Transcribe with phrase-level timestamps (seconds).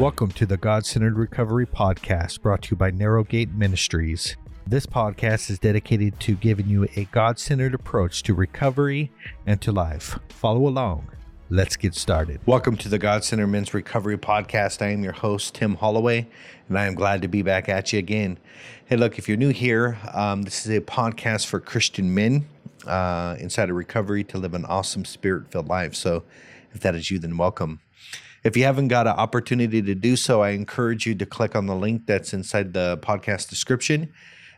[0.00, 4.34] Welcome to the God Centered Recovery Podcast brought to you by Narrowgate Ministries.
[4.66, 9.12] This podcast is dedicated to giving you a God centered approach to recovery
[9.44, 10.18] and to life.
[10.30, 11.10] Follow along.
[11.50, 12.40] Let's get started.
[12.46, 14.80] Welcome to the God Centered Men's Recovery Podcast.
[14.80, 16.26] I am your host, Tim Holloway,
[16.70, 18.38] and I am glad to be back at you again.
[18.86, 22.48] Hey, look, if you're new here, um, this is a podcast for Christian men
[22.86, 25.94] uh, inside of recovery to live an awesome spirit filled life.
[25.94, 26.22] So
[26.72, 27.80] if that is you, then welcome.
[28.42, 31.66] If you haven't got an opportunity to do so, I encourage you to click on
[31.66, 34.12] the link that's inside the podcast description,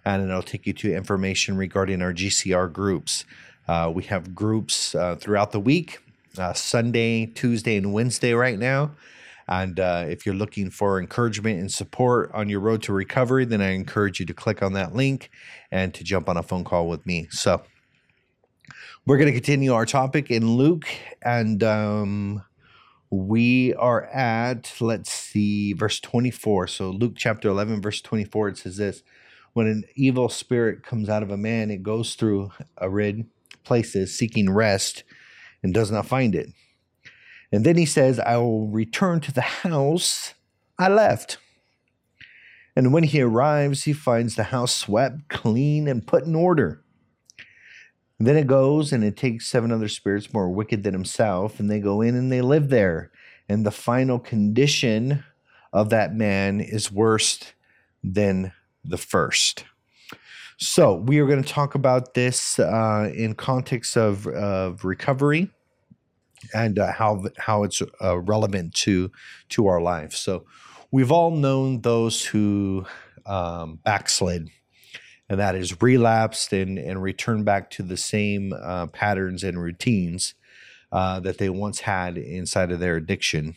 [0.04, 3.24] and it'll take you to information regarding our GCR groups.
[3.66, 5.98] Uh, we have groups uh, throughout the week,
[6.38, 8.92] uh, Sunday, Tuesday, and Wednesday right now.
[9.48, 13.60] And uh, if you're looking for encouragement and support on your road to recovery, then
[13.60, 15.28] I encourage you to click on that link
[15.72, 17.26] and to jump on a phone call with me.
[17.30, 17.62] So,
[19.04, 20.86] we're going to continue our topic in Luke,
[21.24, 22.44] and um,
[23.12, 26.66] we are at, let's see, verse 24.
[26.66, 29.02] So, Luke chapter 11, verse 24, it says this
[29.52, 33.26] When an evil spirit comes out of a man, it goes through arid
[33.64, 35.04] places seeking rest
[35.62, 36.48] and does not find it.
[37.52, 40.32] And then he says, I will return to the house
[40.78, 41.36] I left.
[42.74, 46.82] And when he arrives, he finds the house swept, clean, and put in order.
[48.22, 51.68] And then it goes and it takes seven other spirits more wicked than himself, and
[51.68, 53.10] they go in and they live there.
[53.48, 55.24] And the final condition
[55.72, 57.40] of that man is worse
[58.04, 58.52] than
[58.84, 59.64] the first.
[60.56, 65.50] So we are going to talk about this uh, in context of, of recovery
[66.54, 69.10] and uh, how how it's uh, relevant to
[69.48, 70.12] to our life.
[70.12, 70.46] So
[70.92, 72.86] we've all known those who
[73.26, 74.48] um, backslid
[75.32, 80.34] and that is relapsed and, and returned back to the same uh, patterns and routines
[80.92, 83.54] uh, that they once had inside of their addiction.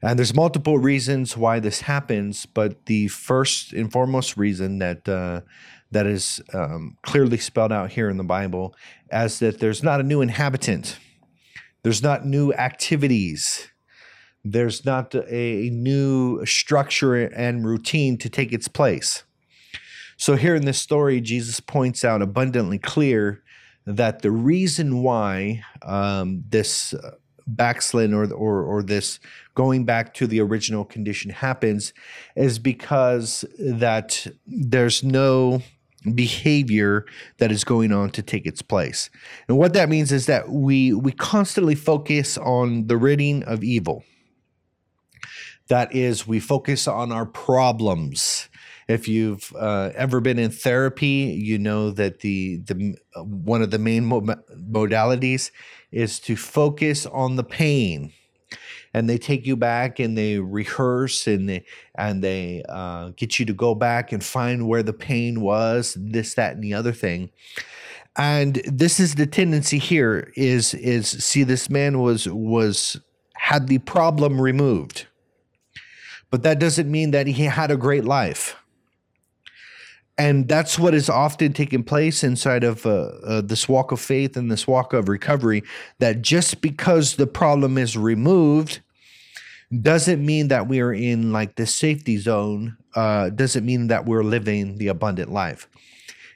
[0.00, 5.42] And there's multiple reasons why this happens, but the first and foremost reason that uh,
[5.90, 8.74] that is um, clearly spelled out here in the Bible
[9.10, 10.98] as that there's not a new inhabitant,
[11.82, 13.68] there's not new activities,
[14.42, 19.24] there's not a new structure and routine to take its place.
[20.16, 23.42] So here in this story, Jesus points out abundantly clear
[23.86, 27.12] that the reason why um, this uh,
[27.46, 29.20] backsliding or, or or this
[29.54, 31.92] going back to the original condition happens
[32.34, 35.62] is because that there's no
[36.14, 37.04] behavior
[37.38, 39.10] that is going on to take its place.
[39.48, 44.04] And what that means is that we we constantly focus on the ridding of evil.
[45.68, 48.48] That is we focus on our problems
[48.88, 53.70] if you've uh, ever been in therapy, you know that the the uh, one of
[53.70, 55.50] the main mo- modalities
[55.90, 58.12] is to focus on the pain,
[58.94, 61.64] and they take you back and they rehearse and they
[61.96, 66.34] and they uh, get you to go back and find where the pain was, this,
[66.34, 67.30] that, and the other thing.
[68.14, 73.00] And this is the tendency here: is is see this man was was
[73.34, 75.06] had the problem removed,
[76.30, 78.54] but that doesn't mean that he had a great life
[80.18, 84.36] and that's what is often taking place inside of uh, uh, this walk of faith
[84.36, 85.62] and this walk of recovery
[85.98, 88.80] that just because the problem is removed
[89.82, 94.78] doesn't mean that we're in like the safety zone uh, doesn't mean that we're living
[94.78, 95.68] the abundant life.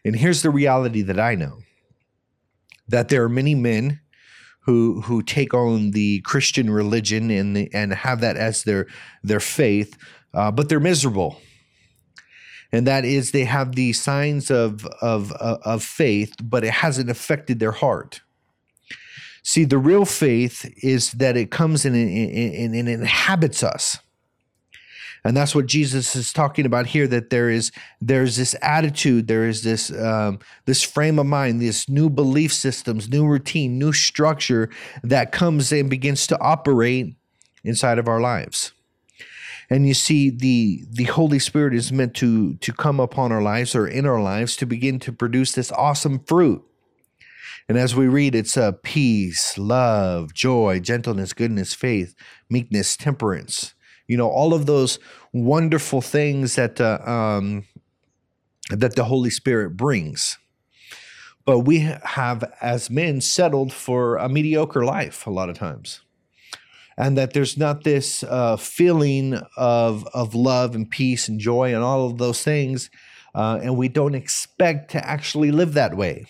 [0.04, 1.58] And here's the reality that i know
[2.88, 4.00] that there are many men
[4.62, 8.86] who who take on the christian religion and the, and have that as their
[9.22, 9.96] their faith
[10.34, 11.40] uh, but they're miserable
[12.72, 17.10] and that is they have the signs of of uh, of faith, but it hasn't
[17.10, 18.20] affected their heart.
[19.42, 23.98] See, the real faith is that it comes in and, and inhabits us.
[25.24, 27.06] And that's what Jesus is talking about here.
[27.06, 31.88] That there is there's this attitude, there is this um, this frame of mind, this
[31.88, 34.70] new belief systems, new routine, new structure
[35.02, 37.16] that comes and begins to operate
[37.64, 38.72] inside of our lives
[39.70, 43.74] and you see the the holy spirit is meant to to come upon our lives
[43.74, 46.62] or in our lives to begin to produce this awesome fruit.
[47.68, 52.14] And as we read it's a uh, peace love joy gentleness goodness faith
[52.50, 53.74] meekness temperance.
[54.08, 54.98] You know all of those
[55.32, 57.64] wonderful things that uh, um,
[58.70, 60.36] that the holy spirit brings.
[61.46, 66.02] But we have as men settled for a mediocre life a lot of times
[67.00, 71.82] and that there's not this uh, feeling of of love and peace and joy and
[71.82, 72.90] all of those things,
[73.34, 76.26] uh, and we don't expect to actually live that way.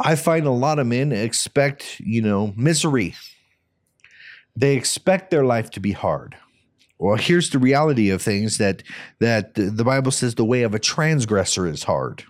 [0.00, 3.14] I find a lot of men expect, you know, misery.
[4.56, 6.36] They expect their life to be hard.
[6.98, 8.82] Well, here's the reality of things that
[9.20, 12.24] that the Bible says the way of a transgressor is hard.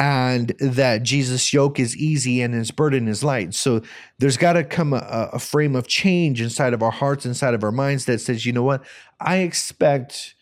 [0.00, 3.52] And that Jesus' yoke is easy and his burden is light.
[3.52, 3.82] So
[4.18, 7.64] there's got to come a, a frame of change inside of our hearts, inside of
[7.64, 8.84] our minds that says, you know what?
[9.20, 10.36] I expect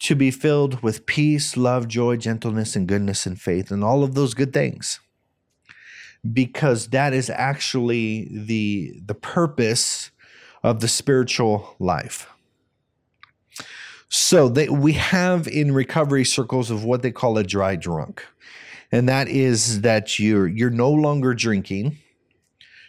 [0.00, 4.14] to be filled with peace, love, joy, gentleness, and goodness and faith, and all of
[4.14, 4.98] those good things
[6.32, 10.10] because that is actually the the purpose
[10.62, 12.28] of the spiritual life.
[14.08, 18.24] So they, we have in recovery circles of what they call a dry drunk.
[18.96, 21.98] And that is that you're you're no longer drinking,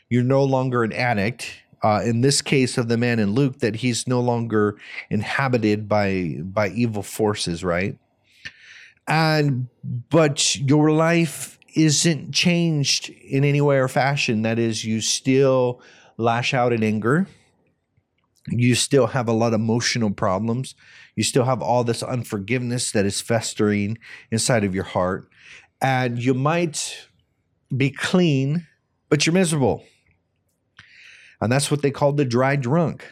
[0.07, 1.51] you're no longer an addict.
[1.83, 4.77] Uh, in this case of the man in Luke, that he's no longer
[5.09, 7.97] inhabited by by evil forces, right?
[9.05, 9.67] And
[10.09, 14.43] but your life isn't changed in any way or fashion.
[14.43, 15.81] That is, you still
[16.15, 17.27] lash out in anger.
[18.47, 20.73] You still have a lot of emotional problems.
[21.17, 23.97] You still have all this unforgiveness that is festering
[24.31, 25.27] inside of your heart.
[25.81, 27.07] And you might
[27.75, 28.67] be clean,
[29.09, 29.83] but you're miserable.
[31.39, 33.05] And that's what they call the dry drunk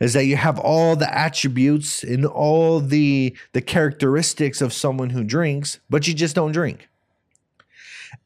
[0.00, 5.24] is that you have all the attributes and all the the characteristics of someone who
[5.24, 6.88] drinks but you just don't drink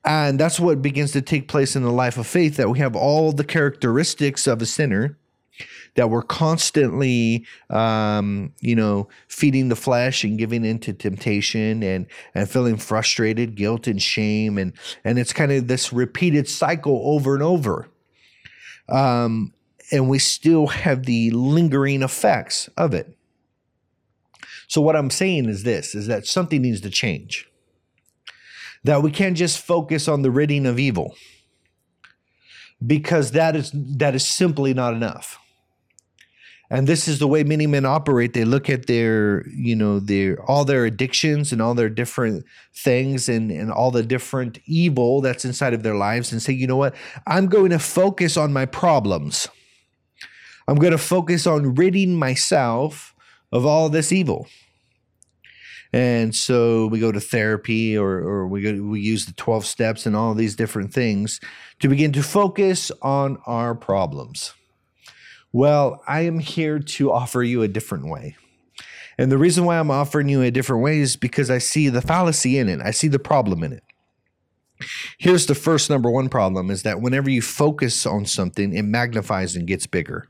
[0.04, 2.96] and that's what begins to take place in the life of faith that we have
[2.96, 5.18] all the characteristics of a sinner
[5.96, 12.48] that we're constantly um, you know feeding the flesh and giving into temptation and and
[12.48, 14.72] feeling frustrated guilt and shame and
[15.04, 17.88] and it's kind of this repeated cycle over and over.
[18.88, 19.52] Um,
[19.90, 23.16] and we still have the lingering effects of it.
[24.68, 27.48] So what i'm saying is this is that something needs to change.
[28.84, 31.16] That we can't just focus on the ridding of evil.
[32.86, 35.38] Because that is that is simply not enough
[36.68, 38.34] and this is the way many men operate.
[38.34, 43.28] They look at their you know their all their addictions and all their different things
[43.28, 46.76] and and all the different evil that's inside of their lives and say you know
[46.76, 46.94] what?
[47.26, 49.48] I'm going to focus on my problems.
[50.68, 53.14] I'm going to focus on ridding myself
[53.52, 54.48] of all this evil.
[55.92, 60.04] And so we go to therapy or, or we, go, we use the 12 steps
[60.04, 61.40] and all these different things
[61.78, 64.52] to begin to focus on our problems.
[65.56, 68.36] Well, I am here to offer you a different way.
[69.16, 72.02] And the reason why I'm offering you a different way is because I see the
[72.02, 73.82] fallacy in it, I see the problem in it.
[75.16, 79.56] Here's the first number one problem is that whenever you focus on something, it magnifies
[79.56, 80.28] and gets bigger.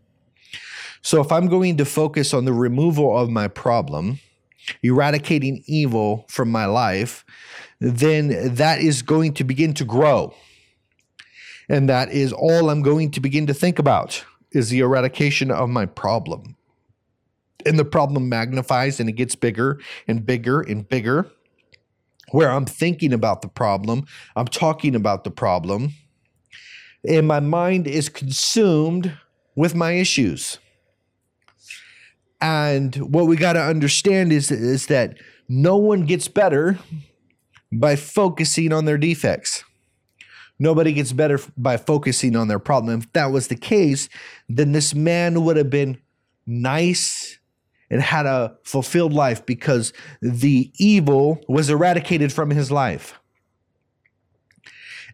[1.03, 4.21] So if I'm going to focus on the removal of my problem,
[4.85, 7.25] eradicating evil from my life,
[7.81, 10.37] then that is going to begin to grow.
[11.69, 15.69] And that is all I'm going to begin to think about is the eradication of
[15.69, 16.57] my problem.
[17.65, 21.31] And the problem magnifies and it gets bigger and bigger and bigger.
[22.31, 25.93] Where I'm thinking about the problem, I'm talking about the problem,
[27.09, 29.17] and my mind is consumed
[29.55, 30.59] with my issues.
[32.41, 35.17] And what we got to understand is, is that
[35.49, 36.79] no one gets better
[37.73, 39.65] by focusing on their defects.
[40.59, 43.01] Nobody gets better by focusing on their problem.
[43.01, 44.09] If that was the case,
[44.49, 45.99] then this man would have been
[46.47, 47.39] nice
[47.91, 53.19] and had a fulfilled life because the evil was eradicated from his life.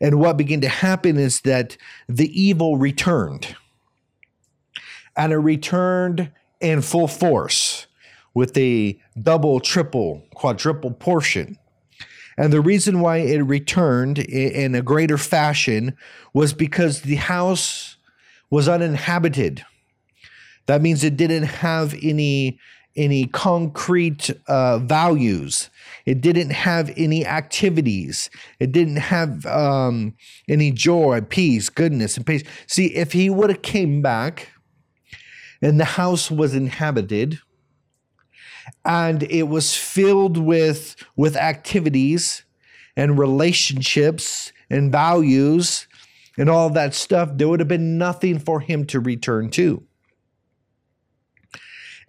[0.00, 1.76] And what began to happen is that
[2.08, 3.54] the evil returned.
[5.16, 7.87] And it returned in full force
[8.34, 11.58] with a double, triple, quadruple portion.
[12.37, 15.97] And the reason why it returned in a greater fashion
[16.33, 17.97] was because the house
[18.51, 19.65] was uninhabited.
[20.67, 22.59] That means it didn't have any
[22.95, 25.71] any concrete uh, values.
[26.05, 28.29] It didn't have any activities.
[28.61, 30.15] It didn't have um,
[30.47, 32.43] any joy, peace, goodness, and peace.
[32.67, 34.49] See, if he would have came back
[35.62, 37.39] and the house was inhabited
[38.85, 42.45] and it was filled with with activities
[42.97, 45.87] and relationships and values
[46.38, 49.83] and all that stuff there would have been nothing for him to return to.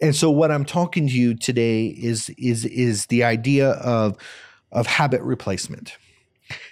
[0.01, 4.17] And so what i'm talking to you today is is is the idea of
[4.71, 5.97] of habit replacement.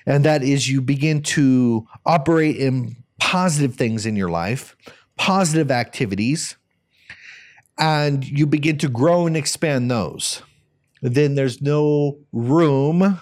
[0.06, 4.76] And that is you begin to operate in positive things in your life
[5.18, 6.58] positive activities
[7.78, 10.42] and you begin to grow and expand those,
[11.02, 13.20] then there's no room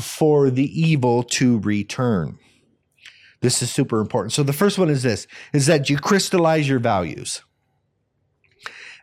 [0.00, 2.38] for the evil to return.
[3.40, 4.32] This is super important.
[4.32, 7.42] So the first one is this is that you crystallize your values.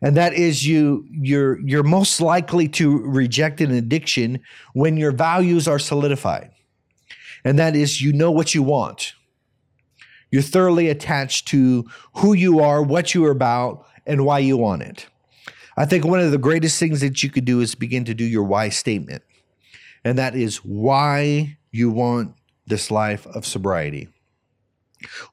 [0.02, 4.40] and that is you you're you're most likely to reject an addiction
[4.74, 6.52] when your values are solidified
[7.44, 9.14] and that is you know what you want
[10.32, 11.86] you're thoroughly attached to
[12.16, 15.08] who you are what you're about and why you want it
[15.78, 18.24] i think one of the greatest things that you could do is begin to do
[18.24, 19.22] your why statement
[20.04, 22.34] and that is why you want
[22.66, 24.08] this life of sobriety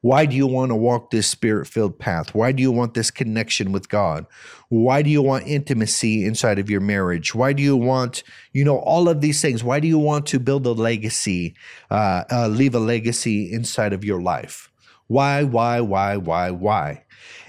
[0.02, 2.34] why do you want to walk this spirit filled path?
[2.34, 4.26] Why do you want this connection with God?
[4.68, 7.34] Why do you want intimacy inside of your marriage?
[7.34, 9.64] Why do you want, you know, all of these things?
[9.64, 11.54] Why do you want to build a legacy,
[11.90, 14.70] uh, uh, leave a legacy inside of your life?
[15.06, 17.03] Why, why, why, why, why?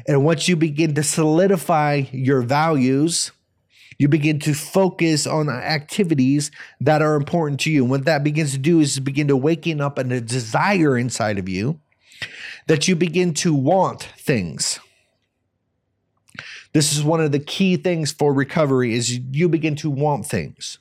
[0.07, 3.31] And once you begin to solidify your values,
[3.97, 7.83] you begin to focus on activities that are important to you.
[7.83, 11.37] And what that begins to do is begin to waking up and a desire inside
[11.37, 11.79] of you
[12.67, 14.79] that you begin to want things.
[16.73, 20.79] This is one of the key things for recovery is you begin to want things.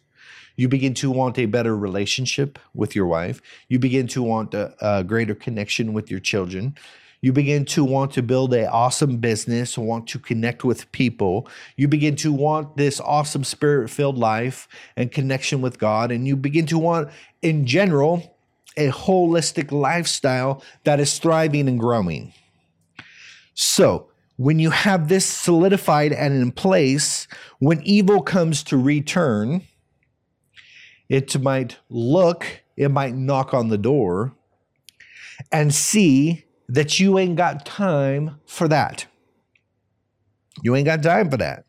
[0.56, 3.40] You begin to want a better relationship with your wife.
[3.68, 6.76] You begin to want a, a greater connection with your children.
[7.24, 11.48] You begin to want to build an awesome business, want to connect with people.
[11.74, 16.66] You begin to want this awesome spirit-filled life and connection with God and you begin
[16.66, 17.08] to want
[17.40, 18.36] in general
[18.76, 22.34] a holistic lifestyle that is thriving and growing.
[23.54, 27.26] So, when you have this solidified and in place,
[27.58, 29.62] when evil comes to return,
[31.08, 34.34] it might look, it might knock on the door
[35.50, 39.06] and see that you ain't got time for that.
[40.62, 41.64] You ain't got time for that.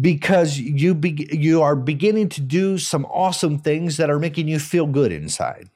[0.00, 4.58] Because you be, you are beginning to do some awesome things that are making you
[4.58, 5.68] feel good inside.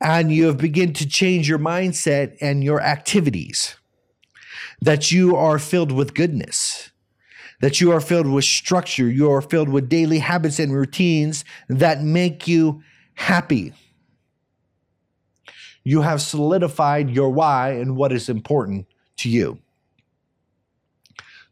[0.00, 3.76] And you have begin to change your mindset and your activities.
[4.80, 6.90] That you are filled with goodness.
[7.60, 9.08] That you are filled with structure.
[9.08, 12.82] You are filled with daily habits and routines that make you
[13.14, 13.72] happy
[15.88, 19.58] you have solidified your why and what is important to you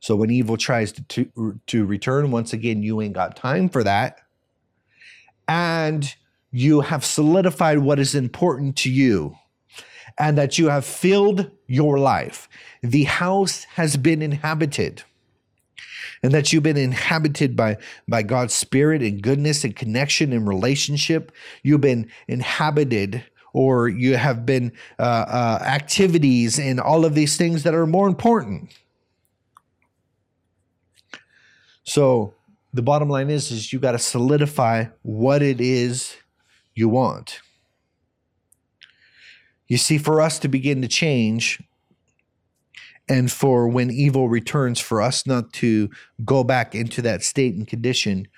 [0.00, 3.82] so when evil tries to, to, to return once again you ain't got time for
[3.82, 4.20] that
[5.48, 6.14] and
[6.50, 9.36] you have solidified what is important to you
[10.18, 12.48] and that you have filled your life.
[12.82, 15.02] The house has been inhabited.
[16.22, 17.76] And that you've been inhabited by,
[18.08, 21.30] by God's spirit and goodness and connection and relationship.
[21.62, 23.22] You've been inhabited,
[23.56, 28.06] or you have been uh, uh, activities and all of these things that are more
[28.06, 28.70] important.
[31.82, 32.34] So
[32.74, 36.16] the bottom line is, is you got to solidify what it is
[36.74, 37.40] you want.
[39.68, 41.58] You see, for us to begin to change,
[43.08, 45.88] and for when evil returns, for us not to
[46.26, 48.28] go back into that state and condition,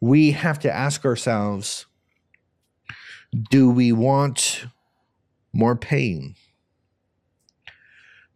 [0.00, 1.86] we have to ask ourselves
[3.34, 4.66] do we want
[5.52, 6.34] more pain?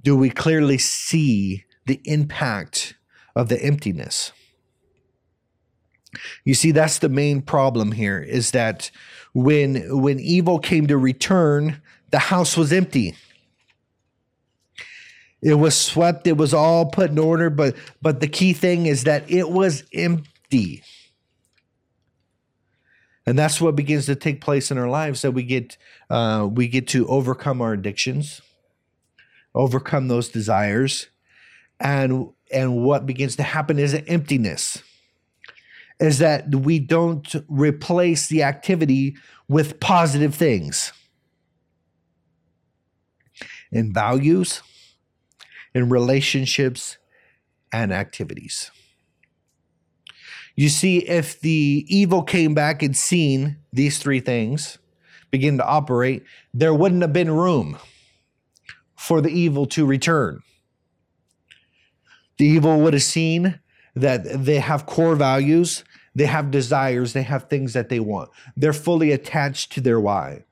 [0.02, 2.94] Do we clearly see the impact
[3.36, 4.32] of the emptiness?
[6.44, 8.90] You see, that's the main problem here is that
[9.34, 13.14] when when evil came to return, the house was empty.
[15.40, 19.04] It was swept, it was all put in order, but but the key thing is
[19.04, 20.82] that it was empty.
[23.28, 25.76] And that's what begins to take place in our lives that we get
[26.08, 28.40] uh, we get to overcome our addictions,
[29.54, 31.08] overcome those desires,
[31.78, 34.82] and and what begins to happen is an emptiness
[36.00, 39.14] is that we don't replace the activity
[39.47, 40.94] with positive things
[43.70, 44.62] in values,
[45.75, 46.97] in relationships,
[47.75, 48.70] and activities.
[50.58, 54.78] You see, if the evil came back and seen these three things
[55.30, 57.78] begin to operate, there wouldn't have been room
[58.96, 60.42] for the evil to return.
[62.38, 63.60] The evil would have seen
[63.94, 65.84] that they have core values,
[66.16, 68.30] they have desires, they have things that they want.
[68.56, 70.42] They're fully attached to their why.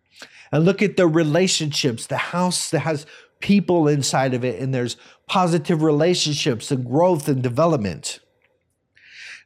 [0.53, 3.07] And look at the relationships, the house that has
[3.41, 4.97] people inside of it, and there's
[5.27, 8.21] positive relationships and growth and development.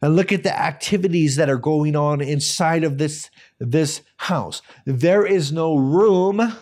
[0.03, 4.63] And look at the activities that are going on inside of this, this house.
[4.87, 6.57] There is no room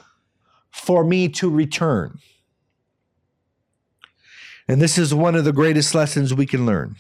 [0.70, 2.18] for me to return.
[4.66, 6.96] And this is one of the greatest lessons we can learn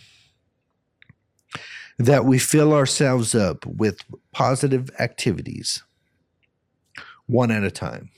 [1.98, 5.82] that we fill ourselves up with positive activities
[7.26, 8.10] one at a time.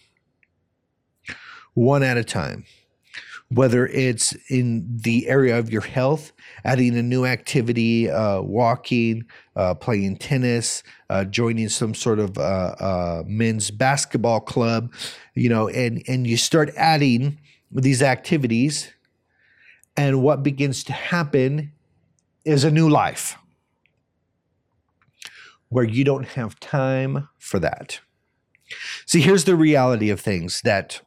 [1.74, 2.64] One at a time.
[3.52, 6.32] Whether it's in the area of your health,
[6.64, 9.24] adding a new activity, uh, walking,
[9.56, 14.92] uh, playing tennis, uh, joining some sort of uh, uh, men's basketball club,
[15.34, 17.38] you know, and and you start adding
[17.72, 18.92] these activities,
[19.96, 21.72] and what begins to happen
[22.44, 23.36] is a new life
[25.68, 28.00] where you don't have time for that.
[29.06, 31.00] See, here's the reality of things that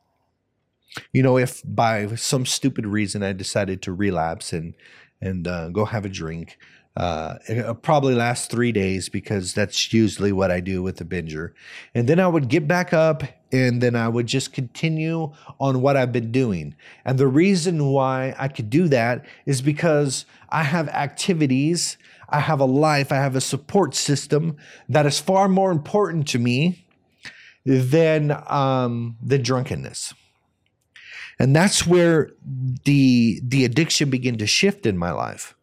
[1.12, 4.76] you know, if by some stupid reason I decided to relapse and
[5.22, 6.58] and uh, go have a drink,
[6.96, 11.54] uh, it'll probably last three days because that's usually what I do with the binger.
[11.96, 15.96] And then I would get back up and then I would just continue on what
[15.96, 16.76] I've been doing.
[17.06, 21.98] And the reason why I could do that is because I have activities,
[22.30, 24.58] I have a life, I have a support system
[24.90, 26.86] that is far more important to me
[27.66, 30.14] than um, the drunkenness
[31.40, 32.32] and that's where
[32.86, 35.56] the the addiction began to shift in my life.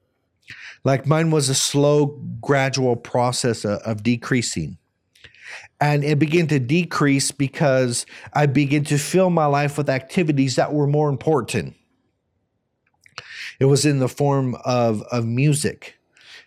[0.84, 4.78] Like mine was a slow gradual process of, of decreasing.
[5.80, 10.72] And it began to decrease because i began to fill my life with activities that
[10.72, 11.74] were more important.
[13.58, 15.98] It was in the form of of music.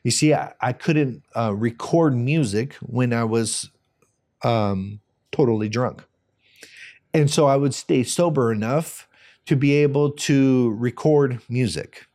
[0.04, 3.70] You see i, I couldn't uh, record music when i was
[4.44, 5.00] um,
[5.32, 6.04] totally drunk.
[7.14, 9.08] And so i would stay sober enough
[9.46, 12.06] to be able to record music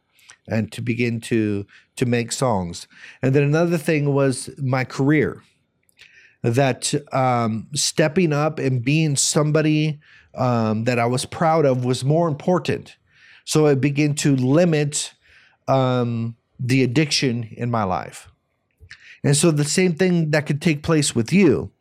[0.49, 1.67] and to begin to
[1.97, 2.87] to make songs.
[3.23, 5.43] And then another thing was my career.
[6.43, 9.99] That um, stepping up and being somebody
[10.37, 12.97] um, that I was proud of was more important.
[13.45, 15.15] So it began to limit
[15.67, 18.29] um, the addiction in my life.
[19.25, 21.73] And so the same thing that could take place with you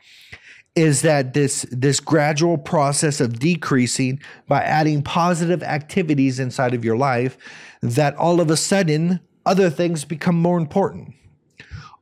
[0.77, 6.95] is that this this gradual process of decreasing by adding positive activities inside of your
[6.95, 7.35] life
[7.81, 11.15] that all of a sudden other things become more important.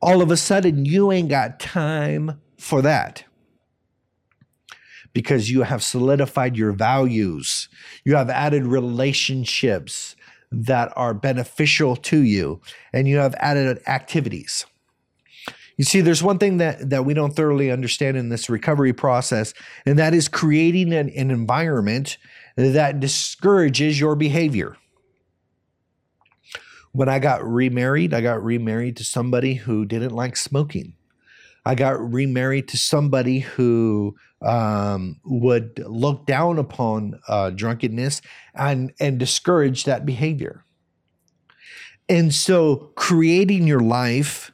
[0.02, 3.24] All of a sudden you ain't got time for that.
[5.14, 7.70] Because you have solidified your values.
[8.04, 10.18] You have added relationships
[10.52, 12.60] that are beneficial to you
[12.92, 14.66] and you have added activities
[15.78, 19.54] you see, there's one thing that, that we don't thoroughly understand in this recovery process,
[19.86, 22.18] and that is creating an, an environment
[22.56, 24.78] that discourages your behavior.
[26.94, 30.94] When I got remarried, I got remarried to somebody who didn't like smoking.
[31.66, 38.22] I got remarried to somebody who um, would look down upon uh, drunkenness
[38.54, 40.64] and and discourage that behavior.
[42.08, 44.52] And so, creating your life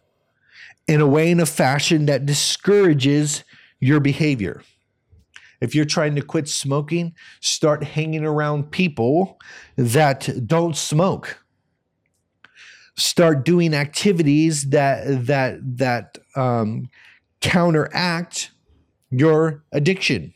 [0.88, 3.44] in a way, in a fashion that discourages
[3.80, 4.62] your behavior.
[5.62, 9.40] If you're trying to quit smoking, start hanging around people
[9.76, 11.44] that don't smoke.
[12.98, 16.90] Start doing activities that that that um,
[17.40, 18.52] counteract
[19.12, 20.34] your addiction.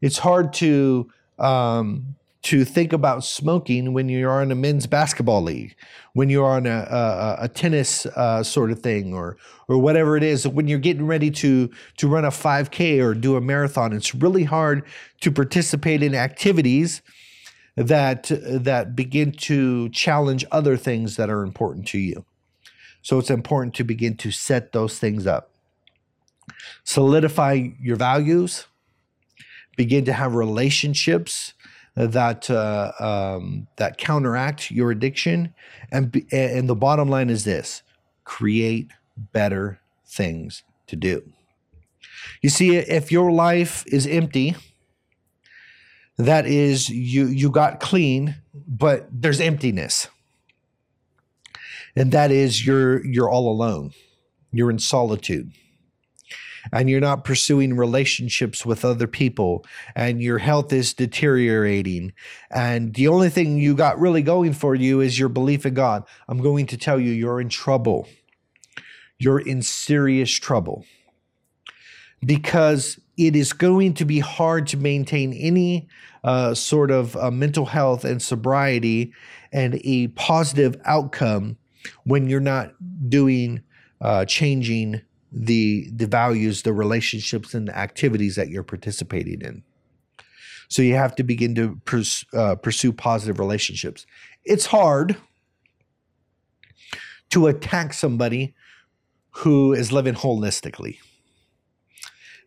[0.00, 5.74] It's hard to um, to think about smoking when you're in a men's basketball league,
[6.12, 10.22] when you're on a, a, a tennis uh, sort of thing, or or whatever it
[10.22, 10.46] is.
[10.46, 14.44] When you're getting ready to to run a 5K or do a marathon, it's really
[14.44, 14.84] hard
[15.20, 17.02] to participate in activities
[17.76, 22.24] that that begin to challenge other things that are important to you.
[23.02, 25.50] So it's important to begin to set those things up.
[26.84, 28.66] Solidify your values.
[29.76, 31.54] Begin to have relationships
[32.06, 35.52] that uh, um, that counteract your addiction.
[35.90, 37.82] And and the bottom line is this:
[38.24, 41.32] create better things to do.
[42.40, 44.54] You see, if your life is empty,
[46.16, 50.08] that is you you got clean, but there's emptiness.
[51.96, 53.92] And that is you're you're all alone.
[54.52, 55.52] You're in solitude
[56.72, 62.12] and you're not pursuing relationships with other people and your health is deteriorating.
[62.50, 66.04] And the only thing you got really going for you is your belief in God,
[66.28, 68.08] I'm going to tell you you're in trouble.
[69.18, 70.84] You're in serious trouble.
[72.24, 75.88] Because it is going to be hard to maintain any
[76.24, 79.12] uh, sort of uh, mental health and sobriety
[79.52, 81.56] and a positive outcome
[82.04, 82.72] when you're not
[83.08, 83.62] doing
[84.00, 89.62] uh, changing the the values, the relationships, and the activities that you're participating in.
[90.68, 94.06] So you have to begin to pers- uh, pursue positive relationships.
[94.44, 95.16] It's hard
[97.30, 98.54] to attack somebody
[99.30, 100.98] who is living holistically.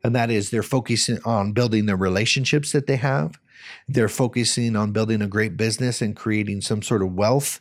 [0.03, 3.39] And that is they're focusing on building the relationships that they have.
[3.87, 7.59] They're focusing on building a great business and creating some sort of wealth.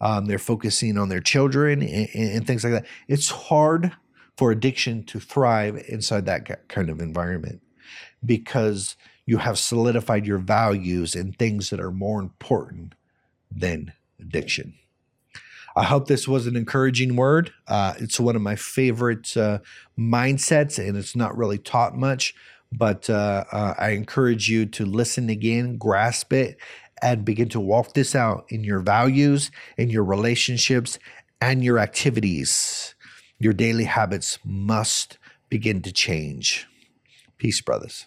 [0.00, 2.86] Um, they're focusing on their children and, and things like that.
[3.08, 3.92] It's hard
[4.36, 7.60] for addiction to thrive inside that kind of environment
[8.24, 12.94] because you have solidified your values in things that are more important
[13.50, 14.74] than addiction.
[15.74, 17.52] I hope this was an encouraging word.
[17.66, 19.60] Uh, it's one of my favorite uh,
[19.98, 22.34] mindsets, and it's not really taught much,
[22.70, 26.58] but uh, uh I encourage you to listen again, grasp it,
[27.00, 30.98] and begin to walk this out in your values, in your relationships,
[31.40, 32.94] and your activities.
[33.42, 36.68] Your daily habits must begin to change.
[37.38, 38.06] Peace, brothers.